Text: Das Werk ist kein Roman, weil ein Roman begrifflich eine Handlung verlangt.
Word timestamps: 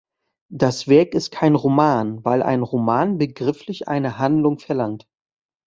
Das 0.49 0.87
Werk 0.87 1.13
ist 1.13 1.29
kein 1.29 1.53
Roman, 1.53 2.25
weil 2.25 2.41
ein 2.41 2.63
Roman 2.63 3.19
begrifflich 3.19 3.87
eine 3.87 4.17
Handlung 4.17 4.57
verlangt. 4.57 5.07